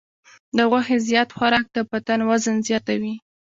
[0.57, 3.13] د غوښې زیات خوراک د بدن وزن زیاتوي.